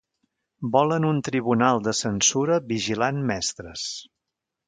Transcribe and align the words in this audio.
Volen 0.75 1.03
un 1.09 1.19
tribunal 1.27 1.83
de 1.89 1.93
censura 1.99 2.59
vigilant 2.73 3.23
mestres. 3.33 3.87